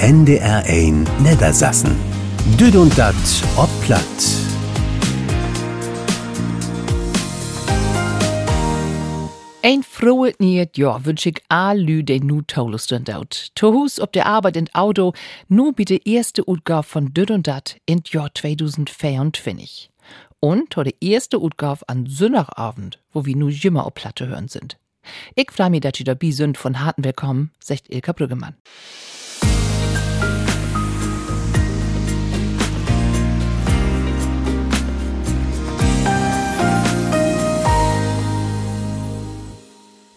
NDR1 0.00 1.06
Niedersassen. 1.20 1.94
Düd 2.58 2.74
und 2.74 2.96
dat 2.96 3.14
ob 3.58 3.68
platt. 3.82 4.02
Ein 9.62 9.82
frohes 9.82 10.36
neues 10.38 10.68
Jahr 10.74 11.04
wünsche 11.04 11.28
ich 11.28 11.42
alle, 11.50 12.02
die 12.02 12.20
nu 12.20 12.40
Taulusten 12.40 13.04
daut. 13.04 13.50
To 13.54 13.74
Hus 13.74 14.00
ob 14.00 14.14
der 14.14 14.24
Arbeit 14.24 14.56
in 14.56 14.74
Auto, 14.74 15.12
nu 15.48 15.72
bitte 15.72 16.00
erste 16.06 16.48
Utgabe 16.48 16.86
von 16.86 17.12
Düd 17.12 17.30
und 17.30 17.46
Dat 17.46 17.76
in 17.84 18.00
Jahr 18.06 18.30
2024. 18.34 19.90
Und 20.40 20.74
der 20.76 20.94
erste 21.02 21.42
Utgabe 21.42 21.86
an 21.88 22.06
Sonnabend, 22.06 22.98
wo 23.12 23.26
wir 23.26 23.36
nu 23.36 23.50
jimmer 23.50 23.84
auf 23.84 23.92
Platte 23.92 24.28
hören 24.28 24.48
sind. 24.48 24.78
Ich 25.34 25.50
freu 25.50 25.68
mich, 25.68 25.82
dass 25.82 26.00
ihr 26.00 26.06
dabei 26.06 26.30
sind 26.30 26.56
von 26.56 26.80
harten 26.80 27.04
Willkommen, 27.04 27.50
sagt 27.62 27.92
Ilka 27.92 28.12
Brüggemann. 28.12 28.56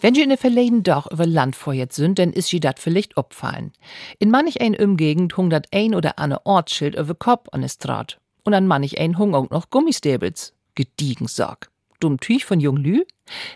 Wenn 0.04 0.16
ihr 0.16 0.24
in 0.24 0.28
der 0.28 0.36
verlegen 0.36 0.82
Dach 0.82 1.06
über 1.10 1.24
Land 1.24 1.56
vorjet 1.56 1.94
sind, 1.94 2.18
dann 2.18 2.34
ist 2.34 2.48
sie 2.48 2.60
dat 2.60 2.78
vielleicht 2.78 3.16
opfallen. 3.16 3.72
In 4.18 4.30
manch 4.30 4.60
ein 4.60 4.76
Umgegend 4.76 5.34
hung 5.38 5.48
dat 5.48 5.68
ein 5.72 5.94
oder 5.94 6.18
andere 6.18 6.44
Ortsschild 6.44 6.94
über 6.94 7.14
Kopf 7.14 7.48
an 7.52 7.62
es 7.62 7.78
Draht. 7.78 8.20
Und 8.42 8.52
an 8.52 8.66
manch 8.66 9.00
ein 9.00 9.16
hung 9.16 9.34
auch 9.34 9.48
noch 9.48 9.70
Gummistäbels. 9.70 10.52
Gediegen 10.74 11.26
Sorg. 11.26 11.70
Dumm 12.00 12.20
Tüch 12.20 12.44
von 12.44 12.60
Jung 12.60 12.76
Lü? 12.76 13.04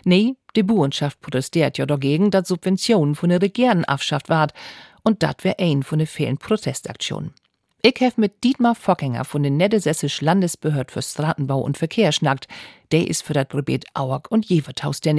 Nee, 0.05 0.37
die 0.55 0.63
Buhrenschaft 0.63 1.21
protestiert 1.21 1.77
ja 1.77 1.85
dagegen, 1.85 2.31
dass 2.31 2.47
Subventionen 2.47 3.13
von 3.13 3.29
der 3.29 3.43
Regierung 3.43 3.85
abschafft 3.85 4.27
ward. 4.27 4.55
Und 5.03 5.21
dat 5.21 5.43
wär 5.43 5.59
ein 5.59 5.83
von 5.83 5.99
den 5.99 6.07
vielen 6.07 6.39
Protestaktionen. 6.39 7.35
Ich 7.83 7.99
hef 7.99 8.17
mit 8.17 8.43
Dietmar 8.43 8.73
Fockinger 8.73 9.23
von 9.23 9.43
den 9.43 9.57
Niedersächsisch 9.57 10.19
Landesbehörd 10.21 10.91
für 10.91 11.03
Straßenbau 11.03 11.59
und 11.59 11.77
Verkehr 11.77 12.11
schnackt. 12.11 12.47
Der 12.91 13.07
ist 13.07 13.21
für 13.21 13.33
dat 13.33 13.51
Gebiet 13.51 13.85
Auerk 13.93 14.31
und 14.31 14.47
Jevertaus 14.47 14.99
der 14.99 15.13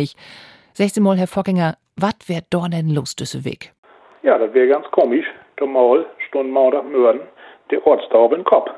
Sechste 0.72 1.00
Mal, 1.00 1.16
Herr 1.16 1.26
Fockinger, 1.26 1.74
wat 1.96 2.28
wär 2.28 2.42
da 2.48 2.68
denn 2.68 2.90
los, 2.90 3.16
Weg? 3.44 3.72
Ja, 4.22 4.38
das 4.38 4.54
wäre 4.54 4.68
ganz 4.68 4.86
komisch. 4.92 5.26
Zumal 5.58 6.06
stund 6.28 6.50
Mauer 6.50 6.82
Mörden 6.84 7.22
der 7.70 7.84
Ortstaube 7.86 8.36
in 8.36 8.44
Kopf. 8.44 8.70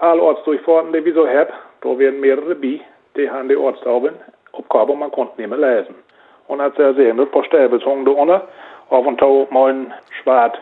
Alle 0.00 0.20
Ortsdurchfahrten, 0.20 0.92
die 0.92 1.04
wir 1.04 1.14
so 1.14 1.26
hab, 1.26 1.48
da 1.82 1.98
werden 1.98 2.20
mehrere 2.20 2.54
bi, 2.54 2.80
die 3.16 3.30
haben 3.30 3.48
die 3.48 3.56
Ortstauben 3.56 4.14
auf 4.52 4.68
Kopf 4.68 4.90
und 4.90 4.98
man 4.98 5.10
konnte 5.12 5.40
nicht 5.40 5.48
mehr 5.48 5.58
lesen. 5.58 5.94
Und 6.48 6.60
als 6.60 6.76
er 6.78 6.94
sehen, 6.94 7.18
ein 7.18 7.30
paar 7.30 7.44
Stäbe 7.44 7.80
hungen 7.84 8.04
da 8.04 8.10
unter, 8.10 8.48
auf 8.90 9.06
und 9.06 9.18
Tau 9.18 9.46
mal 9.50 9.72
ein 9.72 9.94
schwarz 10.22 10.56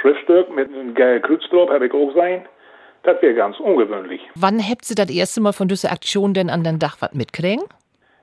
Schriftstück 0.00 0.54
mit 0.54 0.68
einem 0.68 0.94
gelben 0.94 1.22
Kreuz 1.22 1.48
drauf, 1.50 1.70
habe 1.70 1.86
ich 1.86 1.92
auch 1.92 2.12
gesehen. 2.12 2.42
Das 3.02 3.20
wäre 3.22 3.34
ganz 3.34 3.58
ungewöhnlich. 3.60 4.20
Wann 4.34 4.60
habt 4.60 4.88
ihr 4.90 4.96
das 4.96 5.10
erste 5.10 5.40
Mal 5.40 5.52
von 5.52 5.68
dieser 5.68 5.90
Aktion 5.90 6.34
denn 6.34 6.50
an 6.50 6.64
den 6.64 6.78
Dach 6.78 6.96
was 7.00 7.12
mitkriegen? 7.12 7.64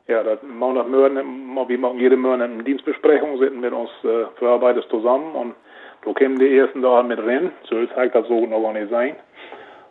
Ja, 0.08 0.22
das 0.22 0.40
Monat 0.44 0.90
Mörden, 0.90 1.18
wir 1.68 1.78
machen 1.78 2.00
jede 2.00 2.18
Monat 2.18 2.50
eine 2.50 2.64
Dienstbesprechung, 2.64 3.40
sitzen 3.40 3.62
mit 3.62 3.72
uns 3.72 3.90
äh, 4.04 4.26
Verarbeiters 4.38 4.86
zusammen 4.90 5.34
und 5.34 5.56
da 6.04 6.14
kämen 6.14 6.38
die 6.38 6.58
ersten 6.58 6.82
da 6.82 7.02
mit 7.04 7.20
rein. 7.20 7.52
So 7.70 7.78
ist 7.78 7.96
halt 7.96 8.14
das 8.14 8.28
so 8.28 8.46
noch 8.46 8.74
nicht 8.74 8.90
sein. 8.90 9.16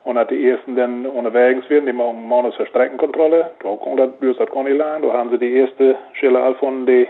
Und 0.05 0.19
hat 0.19 0.31
die 0.31 0.51
ersten 0.51 0.77
dann 0.77 1.07
unterwegs 1.07 1.69
werden, 1.71 1.87
die 1.87 1.93
machen 1.93 2.29
Monats 2.29 2.57
für 2.57 2.67
Streckenkontrolle. 2.67 3.53
Da 3.63 3.77
kommt 3.77 4.01
das, 4.01 4.11
das 4.21 4.51
gar 4.51 4.65
nicht 4.65 4.77
lang. 4.77 5.01
Da 5.01 5.13
haben 5.13 5.31
sie 5.31 5.39
die 5.39 5.55
erste 5.55 5.97
Schiller 6.13 6.55
von 6.57 6.85
die 6.85 7.09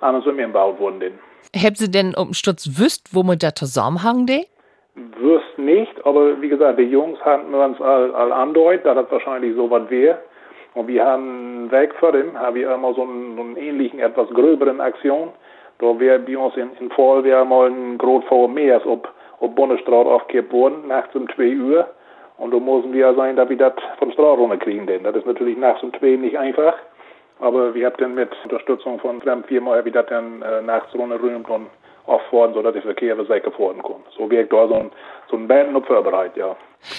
an 0.00 0.22
so 0.22 0.32
mir 0.32 0.46
gebaut 0.46 0.78
wurden. 0.78 1.00
Denn. 1.00 1.18
Habt 1.54 1.76
Sie 1.76 1.90
denn 1.90 2.14
um 2.14 2.32
Stutz 2.32 2.78
wüsst, 2.78 3.14
wo 3.14 3.22
man 3.22 3.38
da 3.38 3.54
zusammenhang 3.54 4.26
de? 4.26 4.46
Wüsst 4.94 5.58
nicht, 5.58 5.92
aber 6.06 6.40
wie 6.40 6.48
gesagt, 6.48 6.78
die 6.78 6.84
Jungs 6.84 7.20
hatten 7.20 7.52
uns 7.54 7.80
all, 7.80 8.14
all 8.14 8.32
andeutet, 8.32 8.86
dass 8.86 8.96
das 8.96 9.10
wahrscheinlich 9.10 9.54
so 9.54 9.70
was 9.70 9.88
wäre. 9.90 10.18
Und 10.78 10.86
wir 10.86 11.04
haben 11.04 11.68
weg 11.72 11.92
vor 11.98 12.12
dem, 12.12 12.38
haben 12.38 12.54
wir 12.54 12.72
immer 12.72 12.94
so 12.94 13.02
einen, 13.02 13.34
so 13.34 13.42
einen 13.42 13.56
ähnlichen, 13.56 13.98
etwas 13.98 14.28
gröberen 14.28 14.80
Aktion. 14.80 15.30
Da 15.80 15.98
wäre 15.98 16.20
bei 16.20 16.38
uns 16.38 16.56
in, 16.56 16.70
in 16.78 16.88
Voll 16.90 17.24
wäre 17.24 17.44
mal 17.44 17.68
ein 17.68 17.98
Grot 17.98 18.22
vor 18.26 18.48
Meers 18.48 18.86
ob, 18.86 19.12
ob 19.40 19.56
Bundesstraße 19.56 20.08
aufgekippt 20.08 20.52
worden, 20.52 20.86
nachts 20.86 21.16
um 21.16 21.28
2 21.34 21.56
Uhr. 21.56 21.88
Und 22.36 22.54
da 22.54 22.60
müssen 22.60 22.92
wir 22.92 23.00
ja 23.00 23.14
sein, 23.14 23.34
dass 23.34 23.48
wir 23.48 23.56
das 23.56 23.72
von 23.98 24.12
Straße 24.12 24.40
runterkriegen, 24.40 24.86
denn 24.86 25.02
das 25.02 25.16
ist 25.16 25.26
natürlich 25.26 25.58
nachts 25.58 25.82
um 25.82 25.92
2 25.94 26.14
nicht 26.14 26.38
einfach. 26.38 26.74
Aber 27.40 27.74
wir 27.74 27.84
haben 27.84 27.96
dann 27.98 28.14
mit 28.14 28.30
Unterstützung 28.44 29.00
von 29.00 29.20
Fremdfirmen, 29.20 29.74
habe 29.74 29.88
ich 29.88 29.94
das 29.94 30.06
dann 30.06 30.42
äh, 30.42 30.62
nachts 30.62 30.94
runterrühmt 30.94 31.50
und 31.50 31.66
auffahren, 32.08 32.54
sodass 32.54 32.72
der 32.72 32.82
Verkehr 32.82 33.16
sicher 33.16 33.52
fahren 33.52 33.82
kann. 33.82 34.02
So 34.16 34.30
wirkt 34.30 34.52
da 34.52 34.66
so 34.66 34.74
ein, 34.74 34.90
so 35.30 35.36
ein 35.36 35.46
Band 35.46 35.72
noch 35.72 35.86
vorbereitet, 35.86 36.36
ja. 36.36 36.56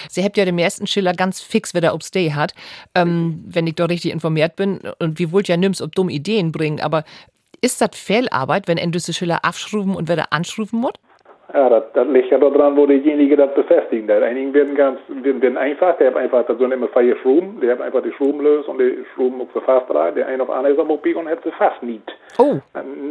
Sie 0.09 0.23
habt 0.23 0.37
ja 0.37 0.45
den 0.45 0.59
ersten 0.59 0.87
Schiller 0.87 1.13
ganz 1.13 1.41
fix, 1.41 1.73
wer 1.73 1.93
ob's 1.93 2.11
Day 2.11 2.31
hat, 2.31 2.53
ähm, 2.95 3.43
wenn 3.47 3.65
ich 3.65 3.75
da 3.75 3.85
richtig 3.85 4.11
informiert 4.11 4.55
bin. 4.55 4.81
Und 4.99 5.19
wie 5.19 5.31
wollt 5.31 5.47
ja 5.47 5.57
nimm's, 5.57 5.81
ob 5.81 5.93
dumme 5.93 6.11
Ideen 6.11 6.51
bringen, 6.51 6.81
aber 6.81 7.03
ist 7.61 7.81
das 7.81 7.89
Fehlarbeit, 7.93 8.67
wenn 8.67 8.77
endliche 8.77 9.13
Schiller 9.13 9.43
abschruben 9.43 9.95
und 9.95 10.07
wer 10.07 10.15
da 10.15 10.25
anschruben 10.31 10.79
muss? 10.79 10.93
Ja, 11.51 11.67
das, 11.67 11.83
das 11.93 12.07
liegt 12.07 12.29
ja 12.29 12.37
daran, 12.37 12.77
wo 12.77 12.85
diejenige 12.85 13.35
das 13.35 13.53
befestigen. 13.55 14.07
Der 14.07 14.21
einigen 14.21 14.53
werden 14.53 14.75
ganz 14.75 14.99
werden, 15.07 15.41
werden 15.41 15.57
einfach, 15.57 15.97
der 15.97 16.07
hat 16.07 16.17
einfach, 16.17 16.45
das 16.45 16.59
sind 16.59 16.71
immer 16.71 16.87
vier 16.89 17.15
Schruben, 17.17 17.59
der 17.59 17.71
hat 17.71 17.81
einfach 17.81 18.03
die 18.03 18.11
Schruben 18.11 18.41
löst 18.41 18.69
und 18.69 18.79
die 18.79 19.03
Schruben 19.15 19.41
auf 19.41 19.47
der 19.53 19.63
fast 19.63 19.93
rein, 19.93 20.13
der 20.13 20.27
eine 20.27 20.43
auf 20.43 20.49
einer 20.51 20.69
ist 20.69 20.79
am 20.79 20.91
und 20.91 21.29
hat 21.29 21.43
sie 21.43 21.51
fast 21.51 21.81
niet. 21.81 22.03
Oh. 22.37 22.59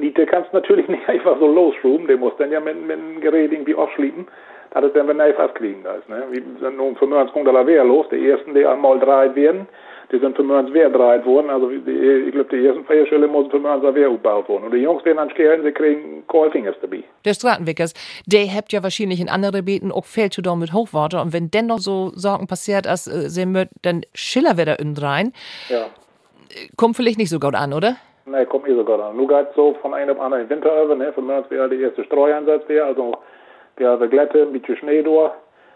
Niete 0.00 0.24
kannst 0.26 0.52
natürlich 0.52 0.86
nicht 0.88 1.08
einfach 1.08 1.38
so 1.40 1.46
losschruben, 1.46 2.06
der 2.06 2.16
muss 2.16 2.32
dann 2.38 2.52
ja 2.52 2.60
mit, 2.60 2.80
mit 2.80 2.98
einem 2.98 3.20
Gerät 3.20 3.52
irgendwie 3.52 3.74
aufschließen, 3.74 4.26
dass 4.70 4.84
es 4.84 4.94
wenn 4.94 5.20
er 5.20 5.34
fast 5.34 5.54
kriegen 5.54 5.82
da 5.82 5.94
ist, 5.94 6.08
ne. 6.08 6.24
Wie 6.30 6.42
sind 6.60 6.76
nun 6.76 6.96
95 6.96 7.32
kommt 7.32 7.46
der 7.46 7.66
Wehr 7.66 7.84
los, 7.84 8.06
die 8.10 8.28
ersten, 8.28 8.54
die 8.54 8.66
einmal 8.66 8.98
drei 8.98 9.34
werden, 9.34 9.66
die 10.10 10.18
sind 10.18 10.36
für 10.36 10.42
uns 10.42 10.72
Wehr 10.72 10.88
dreit 10.88 11.24
worden. 11.26 11.50
Also 11.50 11.68
die, 11.68 11.90
ich 11.90 12.32
glaube, 12.32 12.48
die 12.50 12.66
ersten 12.66 12.84
vier 12.86 13.06
Stellen 13.06 13.30
müssen 13.30 13.50
für 13.50 13.58
uns 13.58 13.94
Wehr 13.94 14.08
gebaut 14.08 14.48
worden. 14.48 14.64
Und 14.64 14.72
die 14.72 14.78
Jungs 14.78 15.04
werden 15.04 15.18
dann 15.18 15.30
scheren, 15.30 15.62
sie 15.62 15.72
kriegen 15.72 16.26
Kohlfingers 16.26 16.76
dabei. 16.80 17.04
Der 17.24 17.34
Stratenwickers, 17.34 17.92
der 18.26 18.46
habt 18.54 18.72
ja 18.72 18.82
wahrscheinlich 18.82 19.20
in 19.20 19.28
andere 19.28 19.62
Beten 19.62 19.92
auch 19.92 20.06
Feldtudor 20.06 20.56
mit 20.56 20.72
Hochwater. 20.72 21.20
Und 21.20 21.32
wenn 21.32 21.50
dennoch 21.50 21.78
so 21.78 22.10
Sorgen 22.14 22.46
passiert, 22.46 22.86
als 22.86 23.06
äh, 23.06 23.28
sie 23.28 23.44
mit, 23.44 23.68
dann 23.82 24.02
Schiller 24.14 24.56
wieder 24.56 24.78
in 24.78 24.96
rein. 24.96 25.32
Ja. 25.68 25.86
Kommt 26.76 26.96
vielleicht 26.96 27.18
nicht 27.18 27.30
so 27.30 27.38
gut 27.38 27.54
an, 27.54 27.74
oder? 27.74 27.96
Nee, 28.24 28.46
kommt 28.46 28.66
nicht 28.66 28.76
so 28.76 28.84
gut 28.84 29.00
an. 29.00 29.16
Nur 29.16 29.28
geht 29.28 29.48
so 29.54 29.74
von 29.82 29.92
einem 29.92 30.18
anderen 30.20 30.48
Winter 30.48 30.86
ne? 30.94 31.12
Für 31.12 31.20
uns 31.20 31.50
wäre 31.50 31.68
der 31.68 31.78
erste 31.78 32.04
Streueinsatz 32.04 32.66
der, 32.66 32.86
also 32.86 33.12
wir 33.78 33.90
haben 33.90 34.10
Glätte, 34.10 34.42
ein 34.42 34.52
bisschen 34.52 34.76
Schnee 34.76 35.02
durch. 35.02 35.32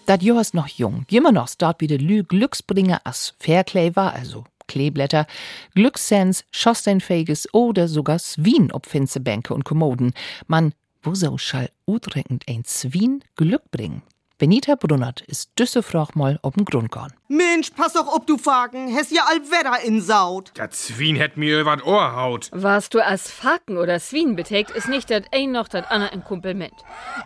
Dat 0.10 0.24
Jahr 0.24 0.42
ist 0.42 0.56
noch 0.56 0.68
jung. 0.68 1.06
Immer 1.12 1.32
noch 1.32 1.50
dort 1.56 1.82
wie 1.82 1.86
de 1.86 2.00
Lü 2.00 2.24
Glücksbringer 2.24 3.00
as 3.04 3.36
Fairclay 3.38 3.96
war, 3.96 4.14
also 4.14 4.44
Kleeblätter, 4.70 5.28
Glückssens, 5.76 6.46
schorsteinfähiges 6.52 7.54
oder 7.54 7.90
sogar 7.90 8.20
Swien 8.20 8.72
ob 8.72 8.86
Finzebänke 8.86 9.54
und 9.54 9.66
Kommoden. 9.66 10.14
Man, 10.48 10.74
wo 11.04 11.14
so 11.16 11.38
schall 11.38 11.70
utreckend 11.86 12.46
ein 12.48 12.64
Swien 12.66 13.22
Glück 13.36 13.70
bringen? 13.72 14.02
Benita 14.40 14.76
Brunnert 14.76 15.20
ist 15.28 15.52
düsse 15.60 15.84
Frach 15.84 16.16
mal 16.16 16.40
ob'n 16.44 16.64
Grund 16.64 16.92
gorn. 16.92 17.12
Mensch, 17.28 17.72
pass 17.72 17.92
doch 17.92 18.08
ob 18.08 18.26
du 18.26 18.38
Faken, 18.38 18.96
hast 18.96 19.12
ja 19.12 19.24
all 19.28 19.42
Wetter 19.52 19.84
in 19.86 20.02
Saut. 20.02 20.54
Dat 20.54 20.74
Zwien 20.74 21.18
hätt 21.18 21.36
mir 21.36 21.60
übert 21.60 21.86
Ohr 21.86 22.16
haut. 22.16 22.50
Was 22.54 22.88
du 22.88 23.06
als 23.06 23.30
Faken 23.30 23.78
oder 23.78 24.00
Swien 24.00 24.38
beträgt, 24.38 24.72
ist 24.72 24.88
nicht 24.88 25.12
dat 25.12 25.26
ein 25.34 25.52
noch 25.52 25.68
dat 25.68 25.92
andere 25.92 26.14
ein 26.14 26.24
Kompliment. 26.24 26.72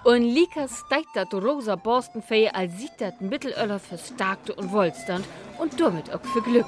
Und 0.03 0.23
Lika 0.23 0.67
steigt 0.67 1.13
dat 1.13 1.31
rosa 1.35 1.75
Borstenfee 1.75 2.49
als 2.49 2.79
sieht 2.79 2.99
dat 2.99 3.21
Mittelöller 3.21 3.79
für 3.79 3.99
Starkte 3.99 4.55
und 4.55 4.71
Wohlstand 4.71 5.23
und 5.59 5.79
damit 5.79 6.11
auch 6.11 6.25
für 6.25 6.41
Glück. 6.41 6.65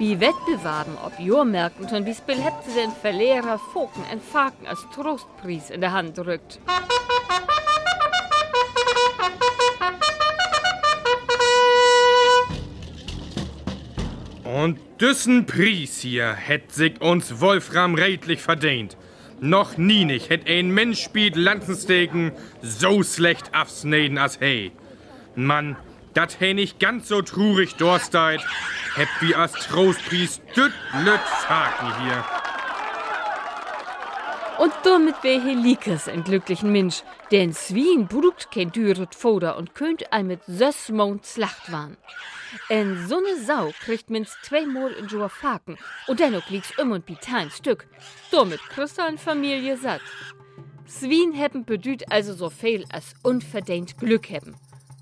Bi 0.00 0.18
Wettbewerben 0.18 0.96
ob 1.04 1.12
op 1.18 1.44
merken 1.44 1.90
hun 1.90 2.06
wie 2.06 2.14
spil 2.14 2.38
den 2.74 2.90
Verlehrer 3.02 3.58
Foken 3.58 4.02
en 4.10 4.18
Faken 4.18 4.66
als 4.66 4.86
Trostpries 4.94 5.68
in 5.68 5.82
der 5.82 5.92
Hand 5.92 6.16
drückt. 6.16 6.58
Und 14.42 14.78
düssen 14.98 15.44
Pries 15.44 16.00
hier 16.00 16.32
hätt 16.32 16.72
sich 16.72 16.98
uns 17.02 17.42
Wolfram 17.42 17.94
redlich 17.94 18.40
verdient. 18.40 18.96
Noch 19.40 19.76
nie 19.76 20.06
nicht 20.06 20.30
hätt 20.30 20.48
ein 20.48 20.70
Mensch 20.70 21.02
spielt 21.02 21.36
Lanzensteken 21.36 22.32
so 22.62 23.02
schlecht 23.02 23.54
absneden 23.54 24.16
als 24.16 24.40
hey. 24.40 24.72
Mann, 25.34 25.76
dat 26.14 26.40
hey 26.40 26.54
nicht 26.54 26.78
ganz 26.80 27.08
so 27.08 27.22
trurig 27.22 27.76
dorsteit, 27.76 28.40
hätt 28.94 29.08
wie 29.20 29.34
als 29.34 29.52
Trostpries 29.52 30.40
düt 30.56 30.72
lüt 31.04 31.20
Faken 31.20 32.02
hier. 32.02 32.24
Und 34.58 34.74
damit 34.84 35.22
wär 35.22 35.40
hier 35.40 35.56
Likes 35.56 36.06
ein 36.06 36.22
glücklichen 36.22 36.70
Mensch, 36.70 37.02
denn 37.30 37.54
Swien 37.54 38.08
brugt 38.08 38.50
kein 38.50 38.70
düret 38.70 39.14
Foder 39.14 39.56
und 39.56 39.74
könnt 39.74 40.12
ein 40.12 40.26
mit 40.26 40.40
Sössmond 40.46 41.24
Slacht 41.24 41.72
waren. 41.72 41.96
En 42.68 43.06
so 43.08 43.20
ne 43.20 43.36
Sau 43.46 43.72
kriegt 43.80 44.10
minst 44.10 44.36
zweimal 44.42 44.92
in 44.92 45.06
Joa 45.06 45.28
Faken 45.28 45.78
und 46.08 46.20
dennoch 46.20 46.50
liegt's 46.50 46.76
um 46.78 46.90
und 46.92 47.04
ein 47.32 47.50
Stück. 47.50 47.86
Damit 48.32 48.60
kriegst 48.68 49.00
ein 49.00 49.18
Familie 49.18 49.76
satt. 49.76 50.02
Swien 50.86 51.32
hebben 51.32 51.64
bedüht 51.64 52.10
also 52.10 52.34
so 52.34 52.50
viel 52.50 52.84
als 52.90 53.14
unverdient 53.22 53.96
Glück 53.98 54.28
hebben. 54.28 54.56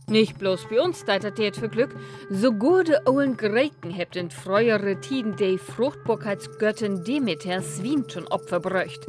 Nicht 0.09 0.39
bloß 0.39 0.69
bei 0.71 0.81
uns 0.81 1.05
deitertiert 1.05 1.57
für 1.57 1.69
Glück, 1.69 1.95
so 2.31 2.51
gute 2.51 3.03
Owen 3.05 3.37
Greken 3.37 3.91
hebt 3.91 4.17
in 4.17 4.31
freuere 4.31 4.99
Tiden 4.99 5.37
de 5.37 5.59
Fruchtbarkeitsgöttin 5.59 7.05
Demeter 7.05 7.61
Swien 7.61 8.09
schon 8.09 8.27
Opfer 8.29 8.59
bräucht. 8.59 9.05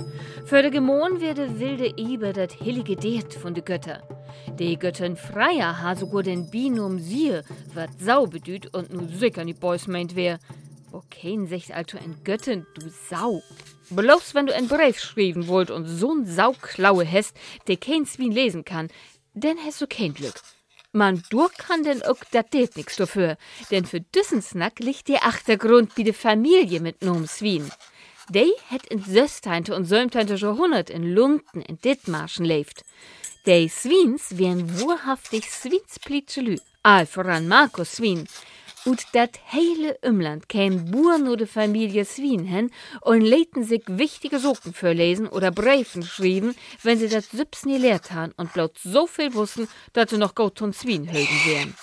Für 0.46 0.62
de 0.62 0.69
Gemorn 0.69 1.22
werde 1.22 1.57
wilde 1.57 1.94
Eber 1.96 2.34
dat 2.34 2.60
heilige 2.60 2.98
Deet 2.98 3.34
von 3.34 3.54
de 3.54 3.63
Götter. 3.63 4.04
De 4.60 4.75
Göttin 4.75 5.16
Freya 5.16 5.81
ha 5.81 5.96
sogar 5.96 6.24
den 6.24 6.50
Binum 6.50 7.00
Siehe, 7.00 7.46
wat 7.74 7.92
Sau 7.98 8.25
bedüht 8.28 8.75
und 8.75 8.92
nu 8.94 9.07
sicher 9.07 9.46
nie 9.46 9.54
Boys 9.54 9.88
meint 9.88 10.18
wer. 10.18 10.38
Kein 11.10 11.48
sich 11.48 11.74
also 11.74 11.98
ein 11.98 12.18
Göttin, 12.25 12.66
du 12.74 12.90
Sau. 13.10 13.42
Bloß 13.90 14.36
wenn 14.36 14.48
du 14.48 14.54
ein 14.54 14.68
Brief 14.68 15.00
schreiben 15.00 15.48
wollt 15.48 15.72
und 15.72 15.88
so'n 15.88 16.25
Sauklaue 16.25 17.10
hast, 17.10 17.38
der 17.68 17.78
kein 17.78 18.06
Swien 18.06 18.34
lesen 18.34 18.66
kann, 18.66 18.90
denn 19.34 19.57
hast 19.66 19.80
du 19.80 19.88
kein 19.88 20.13
Glück. 20.13 20.36
Man 20.91 21.21
durch 21.30 21.53
kann 21.53 21.83
denn 21.83 22.01
auch 22.01 22.18
dat 22.31 22.51
det 22.53 22.75
nix 22.75 22.95
dafür, 22.95 23.38
denn 23.69 23.86
für 23.86 24.01
diesen 24.01 24.41
Snack 24.41 24.80
liegt 24.80 25.07
der 25.07 25.24
Achtergrund 25.24 25.95
wie 25.97 26.03
de 26.03 26.13
Familie 26.13 26.80
mit 26.80 27.03
nom 27.03 27.27
Swien. 27.27 27.71
Dei 28.31 28.47
het 28.69 28.88
in 28.88 29.03
Sösteinte 29.03 29.75
und 29.75 29.86
Sömteinte 29.86 30.36
Jahrhundert 30.36 30.89
in 30.89 31.03
Lunden 31.03 31.62
in 31.62 31.80
Dithmarschen 31.80 32.45
lebt. 32.45 32.83
Dei 33.45 33.68
Swiens 33.68 34.38
wären 34.38 34.81
wahrhaftig 34.81 35.50
Swiensplitschelü, 35.50 36.57
all 36.83 37.06
voran 37.06 37.47
Markus 37.47 37.94
Swien. 37.94 38.27
Und 38.85 39.03
dat 39.13 39.39
heile 39.51 39.97
Umland 40.01 40.47
käm 40.47 40.91
Buren 40.91 41.27
oder 41.27 41.47
Familie 41.47 42.05
Swien 42.05 42.45
hin 42.45 42.71
und 43.01 43.21
läten 43.21 43.63
sich 43.63 43.83
wichtige 43.87 44.39
Socken 44.39 44.73
lesen 44.95 45.27
oder 45.27 45.51
Briefen 45.51 46.03
schrieben, 46.03 46.55
wenn 46.83 46.97
sie 46.97 47.09
dat 47.09 47.25
Süps 47.25 47.65
nie 47.65 47.77
lehrt 47.77 48.11
han 48.11 48.31
und 48.37 48.53
bloß 48.53 48.71
so 48.83 49.05
viel 49.07 49.33
wussten, 49.33 49.67
dass 49.93 50.11
sie 50.11 50.17
noch 50.17 50.33
gut 50.33 50.61
und 50.61 50.75
Swien 50.75 51.11
hölden 51.11 51.39
wären. 51.45 51.75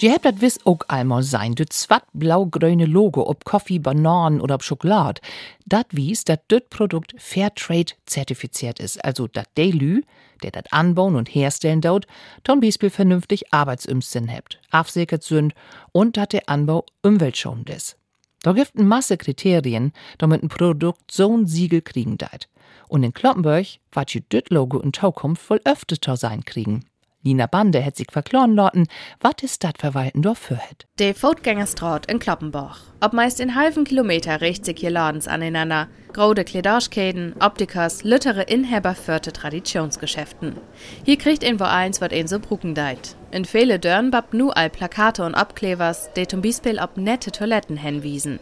Je 0.00 0.08
hebt 0.08 0.22
dat 0.22 0.38
wis 0.38 0.64
ook 0.64 0.84
einmal 0.86 1.22
sein, 1.22 1.54
du 1.54 1.64
zwat 1.68 2.04
blau-grüne 2.12 2.86
Logo 2.86 3.22
ob 3.22 3.44
Kaffee, 3.44 3.80
Bananen 3.80 4.40
oder 4.40 4.54
ob 4.54 4.62
Schokolade. 4.62 5.20
Dat 5.64 5.86
wies, 5.90 6.22
dat 6.24 6.40
dit 6.46 6.68
Produkt 6.68 7.14
Fairtrade 7.16 7.94
zertifiziert 8.04 8.78
ist, 8.78 9.04
also 9.04 9.26
dat 9.26 9.48
Delü, 9.56 10.02
der 10.42 10.52
dat 10.52 10.72
anbauen 10.72 11.16
und 11.16 11.34
herstellen 11.34 11.80
dort, 11.80 12.06
ton 12.44 12.60
Beispiel 12.60 12.90
vernünftig 12.90 13.52
Arbeitsumsinn 13.52 14.28
hebt, 14.28 14.60
afsäkert 14.70 15.24
sind 15.24 15.52
und 15.90 16.16
dat 16.16 16.32
der 16.32 16.48
Anbau 16.48 16.84
umweltschonend 17.02 17.68
ist. 17.68 17.96
Da 18.42 18.52
gibt 18.52 18.76
ein 18.76 18.86
Masse 18.86 19.16
Kriterien, 19.16 19.92
damit 20.18 20.44
ein 20.44 20.48
Produkt 20.48 21.10
so 21.10 21.36
ein 21.36 21.48
Siegel 21.48 21.82
kriegen 21.82 22.18
deit. 22.18 22.48
Und 22.86 23.02
in 23.02 23.12
Kloppenburg 23.12 23.66
wat 23.90 24.14
je 24.14 24.22
dit 24.32 24.50
Logo 24.50 24.78
in 24.78 24.92
Zukunft 24.92 25.50
wohl 25.50 25.60
öfter 25.64 26.16
sein 26.16 26.44
kriegen. 26.44 26.84
Nina 27.28 27.46
Bande 27.46 27.80
het 27.80 27.96
sich 27.96 28.06
verkloren 28.10 28.54
lauten, 28.54 28.86
wat 29.20 29.42
is 29.42 29.52
Stadtverwalten 29.52 30.22
dort 30.22 30.38
für 30.38 30.56
het. 30.56 30.86
De 30.94 31.14
Fotgängerstraat 31.14 32.06
in 32.06 32.18
Kloppenbach. 32.18 32.80
Ob 33.00 33.12
meist 33.12 33.38
in 33.40 33.54
halben 33.54 33.84
Kilometer 33.84 34.40
richt 34.40 34.64
sich 34.64 34.78
hier 34.80 34.90
Ladens 34.90 35.28
aneinander. 35.28 35.88
Grode 36.14 36.42
Kledarschkäden, 36.44 37.34
Optikers, 37.38 38.02
lüttere 38.02 38.42
Inhaber 38.44 38.94
führte 38.94 39.30
Traditionsgeschäften. 39.32 40.56
Hier 41.04 41.18
kriegt 41.18 41.44
ein 41.44 41.60
wo 41.60 41.64
eins, 41.64 42.00
wat 42.00 42.14
ein 42.14 42.28
so 42.28 42.38
brucken 42.38 42.74
deit. 42.74 43.14
In 43.30 43.44
viele 43.44 43.78
Dörren 43.78 44.10
bab 44.10 44.32
nu 44.32 44.48
all 44.50 44.70
Plakate 44.70 45.22
und 45.22 45.34
Abklevers, 45.34 46.10
de 46.14 46.26
zum 46.26 46.40
Beispiel 46.40 46.78
ob 46.78 46.96
nette 46.96 47.30
Toiletten 47.30 47.76
hinwiesen. 47.76 48.38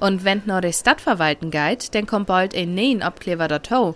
Und 0.00 0.24
wenn 0.24 0.42
nur 0.44 0.60
de 0.60 0.72
Stadtverwalten 0.72 1.52
geht, 1.52 1.94
dann 1.94 2.06
kommt 2.06 2.26
bald 2.26 2.56
ein 2.56 2.74
neuen 2.74 3.00
Abklever 3.00 3.46
dato, 3.46 3.94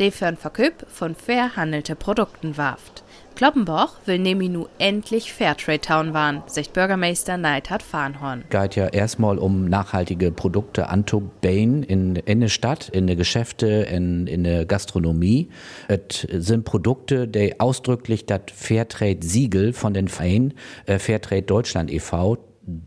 de 0.00 0.10
für 0.10 0.26
ein 0.26 0.36
Verköp 0.36 0.86
von 0.88 1.14
fair 1.14 1.54
handelte 1.54 1.94
Produkten 1.94 2.56
warft. 2.56 3.04
Kloppenbach 3.36 3.92
will 4.06 4.18
nämlich 4.18 4.48
nu 4.48 4.66
endlich 4.78 5.30
Fairtrade 5.30 5.82
Town 5.82 6.14
waren, 6.14 6.42
sagt 6.46 6.72
Bürgermeister 6.72 7.36
Neidhard 7.36 7.82
Farnhorn. 7.82 8.44
Geht 8.48 8.76
ja 8.76 8.86
erstmal 8.86 9.36
um 9.36 9.68
nachhaltige 9.68 10.32
Produkte 10.32 10.88
anzubauen 10.88 11.82
in, 11.82 12.16
in 12.16 12.40
der 12.40 12.48
Stadt, 12.48 12.88
in 12.88 13.06
der 13.06 13.14
Geschäfte, 13.14 13.66
in, 13.66 14.26
in 14.26 14.42
der 14.42 14.64
Gastronomie. 14.64 15.50
Es 15.86 16.26
sind 16.30 16.64
Produkte, 16.64 17.28
die 17.28 17.60
ausdrücklich 17.60 18.24
das 18.24 18.40
Fairtrade-Siegel 18.54 19.74
von 19.74 19.92
den 19.92 20.08
Verein 20.08 20.54
äh, 20.86 20.98
Fairtrade 20.98 21.42
Deutschland 21.42 21.92
e.V. 21.92 22.38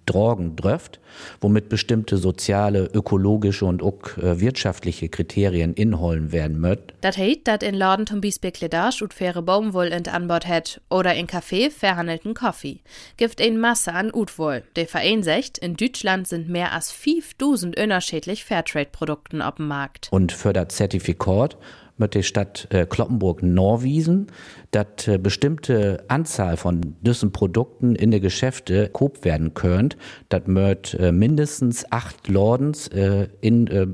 Drogen 0.05 0.55
dröft, 0.55 0.99
womit 1.41 1.69
bestimmte 1.69 2.17
soziale, 2.17 2.89
ökologische 2.93 3.65
und 3.65 3.81
auch 3.81 4.17
äh, 4.17 4.39
wirtschaftliche 4.39 5.09
Kriterien 5.09 5.73
inholen 5.73 6.31
werden 6.31 6.59
möt. 6.59 6.93
Dat 7.01 7.17
heit, 7.17 7.47
dat 7.47 7.63
in 7.63 7.75
Laden 7.75 8.07
zum 8.07 8.21
Beispiel 8.21 8.51
Kledage 8.51 9.03
und 9.03 9.13
faire 9.13 9.41
Baumwoll 9.41 9.87
in 9.87 10.07
Anbord 10.07 10.47
het 10.47 10.81
oder 10.89 11.15
in 11.15 11.27
Café 11.27 11.71
verhandelten 11.71 12.33
Kaffee. 12.33 12.79
Gibt 13.17 13.41
ein 13.41 13.59
Masse 13.59 13.93
an 13.93 14.11
Utwoll. 14.13 14.63
Der 14.75 14.87
Verein 14.87 15.23
sagt, 15.23 15.57
in 15.57 15.75
Deutschland 15.75 16.27
sind 16.27 16.49
mehr 16.49 16.73
als 16.73 16.91
5000 16.91 17.79
unterschiedlich 17.79 18.45
Fairtrade-Produkten 18.45 19.41
auf 19.41 19.55
dem 19.55 19.67
Markt. 19.67 20.09
Und 20.11 20.31
für 20.31 20.53
das 20.53 20.69
Zertifikat 20.69 21.57
mit 21.99 22.15
der 22.15 22.23
Stadt 22.23 22.67
äh, 22.71 22.85
Kloppenburg 22.85 23.43
Norwiesen, 23.43 24.27
dass 24.71 25.07
äh, 25.07 25.17
bestimmte 25.17 26.03
Anzahl 26.07 26.57
von 26.57 26.95
diesen 27.01 27.31
Produkten 27.31 27.95
in 27.95 28.11
den 28.11 28.21
Geschäfte 28.21 28.89
koop 28.89 29.23
werden 29.23 29.53
könnt, 29.53 29.97
dat 30.29 30.47
möt 30.47 30.95
äh, 30.95 31.11
mindestens 31.11 31.91
acht 31.91 32.27
Lordens 32.27 32.87
äh, 32.87 33.27
in 33.41 33.67
äh, 33.67 33.87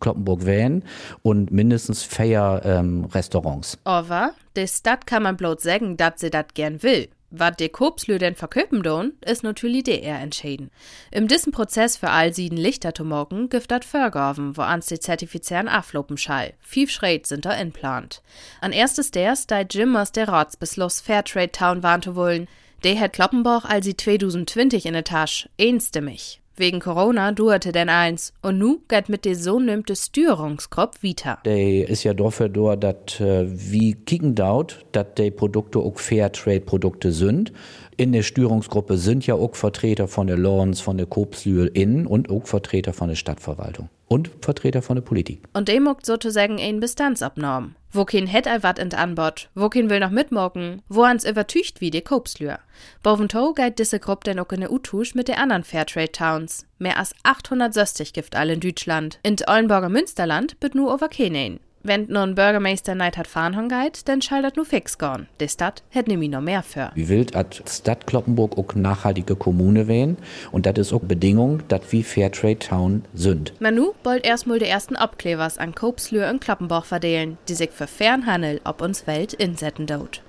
Kloppenburg 0.00 0.44
wählen 0.44 0.84
und 1.22 1.50
mindestens 1.52 2.02
vier 2.02 2.60
ähm, 2.64 3.04
Restaurants. 3.06 3.78
Aber 3.84 4.32
die 4.56 4.66
Stadt 4.66 5.06
kann 5.06 5.22
man 5.22 5.36
bloß 5.36 5.62
sagen, 5.62 5.96
dass 5.96 6.20
sie 6.20 6.30
das 6.30 6.46
gern 6.54 6.82
will. 6.82 7.08
Was 7.34 7.56
de 7.56 7.70
Kopslö 7.70 8.18
denn 8.18 8.34
verköpen 8.34 8.82
don, 8.82 9.14
ist 9.24 9.42
natürlich 9.42 9.84
der 9.84 10.02
entschieden. 10.02 10.70
Im 11.10 11.28
dissen 11.28 11.50
Prozess 11.50 11.96
für 11.96 12.10
all 12.10 12.34
sieden 12.34 12.58
Lichter 12.58 12.94
zu 12.94 13.06
morgen 13.06 13.48
gibt 13.48 13.70
dat 13.70 13.86
Förgaven, 13.86 14.54
wo 14.58 14.60
ans 14.60 14.84
die 14.84 15.00
Zertifizieren 15.00 15.66
aflopen 15.66 16.18
schall. 16.18 16.52
Fief 16.60 16.90
Schritt 16.90 17.26
sind 17.26 17.46
da 17.46 17.54
inplant. 17.54 18.20
An 18.60 18.72
erstes 18.72 19.12
ders, 19.12 19.46
da 19.46 19.62
Jim 19.62 19.96
aus 19.96 20.12
der 20.12 20.28
Ratsbeschluss 20.28 21.00
Fairtrade 21.00 21.52
Town 21.52 21.82
warnte 21.82 22.14
wollen, 22.16 22.48
der 22.84 23.00
hat 23.00 23.14
Kloppenbach 23.14 23.64
als 23.64 23.86
sie 23.86 23.96
2020 23.96 24.84
in 24.84 24.92
der 24.92 25.04
Tasche, 25.04 25.48
einstimmig. 25.58 26.41
Wegen 26.56 26.80
Corona 26.80 27.32
dauerte 27.32 27.72
denn 27.72 27.88
eins. 27.88 28.34
Und 28.42 28.58
nu 28.58 28.80
geht 28.88 29.08
mit 29.08 29.24
de 29.24 29.34
so 29.34 29.58
nimmte 29.58 29.96
Störungskrop 29.96 31.02
weiter. 31.02 31.38
Der 31.44 31.88
ist 31.88 32.04
ja 32.04 32.12
dafür 32.12 32.50
da, 32.50 32.76
dass 32.76 33.20
äh, 33.20 33.46
wie 33.48 33.94
kicken 33.94 34.34
daut, 34.34 34.84
dass 34.92 35.06
die 35.16 35.30
Produkte 35.30 35.78
auch 35.78 35.98
Fairtrade-Produkte 35.98 37.12
sind. 37.12 37.52
In 37.96 38.12
der 38.12 38.22
Störungsgruppe 38.22 38.96
sind 38.96 39.26
ja 39.26 39.34
auch 39.34 39.54
Vertreter 39.54 40.08
von 40.08 40.26
der 40.26 40.38
Lawrence, 40.38 40.82
von 40.82 40.96
der 40.96 41.06
Kopslühl 41.06 41.70
innen 41.74 42.06
und 42.06 42.30
auch 42.30 42.46
Vertreter 42.46 42.92
von 42.94 43.08
der 43.08 43.16
Stadtverwaltung 43.16 43.90
und 44.08 44.30
Vertreter 44.40 44.82
von 44.82 44.96
der 44.96 45.02
Politik. 45.02 45.42
Und 45.52 45.68
dem 45.68 45.84
muckt 45.84 46.06
sozusagen 46.06 46.58
ein 46.58 46.80
Bestandsabnorm. 46.80 47.74
Wo 47.94 48.06
kein 48.06 48.26
het 48.26 48.46
wat 48.62 48.78
ent 48.78 48.94
Anbot, 48.94 49.50
wo 49.54 49.68
kein 49.68 49.90
will 49.90 50.00
noch 50.00 50.10
mitmorgen, 50.10 50.80
wo 50.88 51.02
ans 51.02 51.24
übertücht 51.24 51.82
wie 51.82 51.90
die 51.90 52.00
Kopslür. 52.00 52.58
Boventow 53.02 53.54
geht 53.54 53.78
diese 53.78 54.00
Gruppe 54.00 54.24
denn 54.24 54.38
auch 54.38 54.50
in 54.52 54.60
der 54.60 54.72
Utusch 54.72 55.14
mit 55.14 55.28
den 55.28 55.36
anderen 55.36 55.62
Fairtrade 55.62 56.10
Towns. 56.10 56.66
Mehr 56.78 56.98
als 56.98 57.14
860 57.22 58.14
gibt 58.14 58.34
all 58.34 58.48
in 58.48 58.60
Deutschland. 58.60 59.18
In 59.22 59.36
Ollenburger 59.46 59.90
Münsterland 59.90 60.56
wird 60.60 60.74
nur 60.74 60.92
over 60.92 61.08
Kenein. 61.08 61.60
Wenn 61.84 62.06
nun 62.08 62.34
Bürgermeister 62.34 62.94
Neid 62.94 63.16
hat 63.16 63.26
fahren 63.26 63.68
geht, 63.68 64.08
dann 64.08 64.22
schall 64.22 64.42
das 64.42 64.54
nur 64.54 64.64
fix 64.64 64.98
gone. 64.98 65.26
Die 65.40 65.48
Stadt 65.48 65.82
hätt 65.90 66.06
nämlich 66.06 66.30
noch 66.30 66.40
mehr 66.40 66.62
für. 66.62 66.92
Wie 66.94 67.08
wild 67.08 67.34
at 67.34 67.62
Stadt 67.68 68.06
Kloppenburg 68.06 68.56
auch 68.56 68.74
nachhaltige 68.74 69.34
Kommune 69.34 69.88
wählen 69.88 70.16
und 70.52 70.66
das 70.66 70.78
ist 70.78 70.92
auch 70.92 71.00
Bedingung, 71.00 71.62
dass 71.68 71.80
wie 71.90 72.02
Fairtrade 72.02 72.58
Town 72.58 73.04
sind. 73.14 73.52
Manu 73.60 73.94
wollt 74.04 74.24
erstmal 74.24 74.58
die 74.58 74.66
ersten 74.66 74.96
Abklebers 74.96 75.58
an 75.58 75.74
Kopslür 75.74 76.30
und 76.30 76.40
Kloppenbach 76.40 76.84
verdelen, 76.84 77.38
die 77.48 77.54
sich 77.54 77.70
für 77.70 77.86
Fernhandel 77.86 78.60
ob 78.64 78.80
uns 78.80 79.06
Welt 79.06 79.32
insetten 79.32 79.86
dort. 79.86 80.22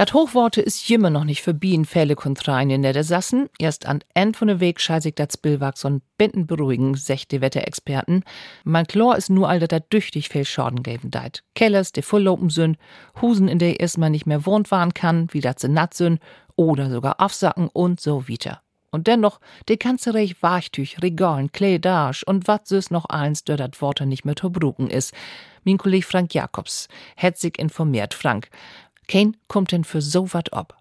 Dat 0.00 0.14
Hochworte 0.14 0.62
ist 0.62 0.88
jimmer 0.88 1.10
noch 1.10 1.24
nicht 1.24 1.42
für 1.42 1.52
Bien 1.52 1.84
Fälle 1.84 2.16
kontrein 2.16 2.70
in 2.70 2.80
der 2.80 3.04
Sassen. 3.04 3.50
Erst 3.58 3.84
an 3.84 4.02
End 4.14 4.34
von 4.34 4.48
der 4.48 4.58
Weg 4.58 4.80
sich 4.80 5.14
dat 5.14 5.30
Spillwag 5.30 5.76
son 5.76 6.00
binden 6.16 6.46
beruhigen, 6.46 6.94
sechte 6.94 7.42
Wetterexperten. 7.42 8.24
Mein 8.64 8.86
Chlor 8.86 9.16
ist 9.16 9.28
nur 9.28 9.50
all 9.50 9.58
dat 9.60 9.72
da 9.72 9.78
düchtig 9.78 10.30
viel 10.30 10.46
Schaden 10.46 10.82
geben 10.82 11.10
deit. 11.10 11.44
Kellers, 11.54 11.92
die 11.92 12.00
volllopen 12.00 12.48
sind, 12.48 12.78
Husen, 13.20 13.46
in 13.46 13.58
der 13.58 13.78
erst 13.78 13.98
mal 13.98 14.08
nicht 14.08 14.24
mehr 14.24 14.46
wohnt 14.46 14.70
waren 14.70 14.94
kann, 14.94 15.28
wie 15.32 15.42
dat 15.42 15.60
se 15.60 15.68
natt 15.68 15.92
sind, 15.92 16.18
oder 16.56 16.88
sogar 16.88 17.20
aufsacken 17.20 17.68
und 17.68 18.00
so 18.00 18.26
weiter. 18.26 18.62
Und 18.90 19.06
dennoch, 19.06 19.38
de 19.68 19.76
ganze 19.76 20.14
Reich 20.14 20.42
Wachtüch, 20.42 21.02
Regalen, 21.02 21.52
Kleidage 21.52 22.24
und 22.24 22.48
wat 22.48 22.66
süß 22.66 22.90
noch 22.90 23.04
eins, 23.04 23.44
der 23.44 23.58
dat 23.58 23.82
Worte 23.82 24.06
nicht 24.06 24.24
mehr 24.24 24.34
verbruchen 24.34 24.88
is. 24.88 25.12
Mein 25.64 25.76
Kollege 25.76 26.06
Frank 26.06 26.32
Jakobs 26.32 26.88
sich 27.34 27.58
informiert, 27.58 28.14
Frank. 28.14 28.48
Kein 29.10 29.36
kommt 29.48 29.72
denn 29.72 29.82
für 29.82 30.00
so 30.00 30.32
wat 30.32 30.52
ob? 30.52 30.76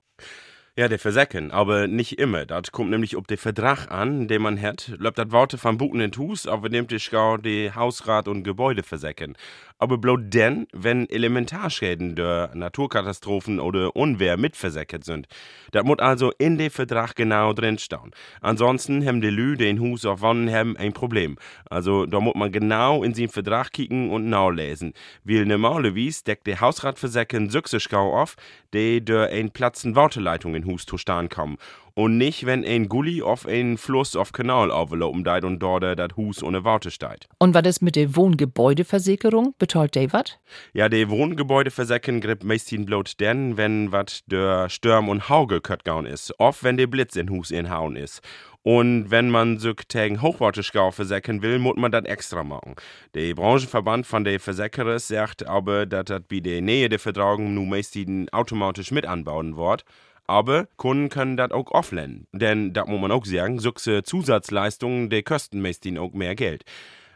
Ja, 0.75 0.88
der 0.88 1.00
Versäcken, 1.00 1.50
aber 1.50 1.88
nicht 1.88 2.19
immer. 2.19 2.45
Das 2.45 2.71
kommt 2.71 2.91
nämlich 2.91 3.17
ob 3.17 3.27
der 3.27 3.39
Vertrag 3.39 3.89
an, 3.89 4.27
den 4.27 4.43
man 4.43 4.62
hat. 4.62 4.93
Läuft 4.98 5.17
das 5.17 5.31
Worte 5.31 5.57
vom 5.57 5.77
Buten 5.77 6.00
in 6.00 6.15
Hus, 6.15 6.45
aber 6.45 6.69
nimmt 6.69 6.91
ich 6.91 7.09
gar 7.09 7.39
die 7.39 7.71
Hausrat 7.74 8.27
und 8.27 8.43
Gebäude 8.43 8.83
versäcken 8.83 9.36
aber 9.79 9.98
bloß 9.98 10.19
denn, 10.24 10.67
wenn 10.74 11.09
Elementarschäden 11.09 12.15
der 12.15 12.51
Naturkatastrophen 12.53 13.59
oder 13.59 13.95
Unwehr 13.95 14.38
mitversäckert 14.38 15.05
sind. 15.05 15.27
Das 15.71 15.83
muss 15.83 16.00
also 16.00 16.31
in 16.38 16.57
dem 16.57 16.69
Vertrag 16.69 17.15
genau 17.15 17.53
drinstehen. 17.53 18.12
Ansonsten 18.41 19.05
haben 19.05 19.21
die 19.21 19.29
Lü 19.29 19.55
den 19.55 19.79
Hus 19.79 20.05
auf 20.05 20.21
Wonnen 20.21 20.53
haben 20.53 20.75
ein 20.77 20.93
Problem. 20.93 21.38
Also 21.69 22.05
da 22.05 22.19
muss 22.19 22.36
man 22.36 22.51
genau 22.51 23.03
in 23.03 23.13
den 23.13 23.29
Vertrag 23.29 23.71
kicken 23.71 24.09
und 24.09 24.29
nachlesen. 24.29 24.93
Weil 25.24 25.45
normalerweise 25.45 26.25
deckt 26.25 26.45
der 26.45 26.59
Hausratversäcken 26.59 27.50
Süchsischgau 27.50 28.19
auf, 28.19 28.36
die 28.74 29.03
durch 29.03 29.31
ein 29.31 29.51
Platzen 29.51 29.95
Warteleitung 29.95 30.55
in 30.55 30.65
Hus 30.65 30.86
zu 30.86 30.98
stehen 30.98 31.29
kommen 31.29 31.57
und 32.00 32.18
nicht, 32.18 32.46
wenn 32.46 32.63
ein 32.63 32.88
Gully 32.88 33.22
auf 33.22 33.46
einen 33.46 33.77
Fluss 33.77 34.15
auf 34.15 34.32
Kanal 34.32 34.72
auflaufen 34.72 35.25
deit 35.25 35.44
und 35.44 35.60
dort 35.60 35.84
das 35.84 36.15
Hus 36.15 36.41
ohne 36.41 36.63
Worte 36.63 36.91
steht. 36.91 37.27
Und 37.39 37.53
was 37.53 37.68
ist 37.68 37.82
mit 37.82 37.98
der 37.98 38.15
Wohngebäudeversicherung? 38.15 39.53
Betalt 39.60 39.98
David? 39.98 40.39
Ja, 40.72 40.88
die 40.88 41.10
Wohngebäudeversicherung 41.10 42.22
gibt 42.22 42.46
meistens 42.46 42.86
bloß 42.86 43.18
denn, 43.18 43.58
wenn 43.58 43.91
wat 43.91 44.22
der 44.27 44.70
Sturm 44.70 45.10
und 45.10 45.27
Hagel 45.27 45.60
gaun 45.60 46.06
ist. 46.06 46.34
Oft, 46.39 46.63
wenn 46.63 46.77
der 46.77 46.88
Blitz 46.88 47.18
in 47.18 47.29
Hus 47.29 47.51
inhauen 47.51 47.98
ist. 47.98 48.22
Und 48.63 49.12
wenn 49.12 49.29
man 49.29 49.58
so 49.58 49.74
gegen 49.74 50.22
Hochwarteschau 50.22 50.91
versäcken 50.91 51.41
will, 51.41 51.60
muss 51.60 51.75
man 51.75 51.91
das 51.91 52.06
extra 52.06 52.46
machen. 52.46 52.75
Der 53.13 53.34
Branchenverband 53.34 54.08
von 54.08 54.24
der 54.24 54.39
Versicherer 54.39 55.00
sagt 55.00 55.46
aber, 55.46 55.86
dass 55.86 56.06
das 56.06 56.22
bei 56.29 56.39
der 56.39 56.62
Nähe 56.62 56.88
der 56.88 57.00
Vertragung 57.00 57.53
nun 57.53 57.70
meistens 57.70 58.32
automatisch 58.32 58.91
mit 58.91 59.06
anbauen 59.06 59.58
wird. 59.58 59.84
Aber 60.29 60.67
Kunden 60.77 61.09
können 61.09 61.38
das 61.38 61.50
auch 61.50 61.71
offline. 61.71 62.27
Denn 62.33 62.71
da 62.71 62.86
muss 62.86 63.01
man 63.01 63.12
auch 63.12 63.25
sagen, 63.25 63.57
solche 63.57 64.03
Zusatzleistungen, 64.03 65.09
die 65.09 65.24
kosten 65.24 65.59
meistens 65.59 65.98
auch 65.98 66.13
mehr 66.13 66.36
Geld. 66.36 66.65